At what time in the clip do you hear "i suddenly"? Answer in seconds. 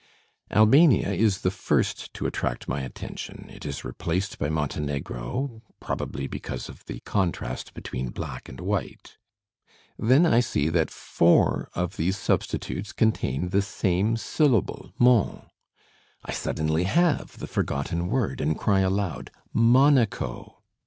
16.25-16.85